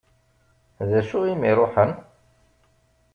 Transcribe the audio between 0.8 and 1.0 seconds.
D